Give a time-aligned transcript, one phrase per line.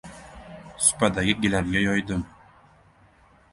[0.85, 2.25] Supadagi gilamga yoydim.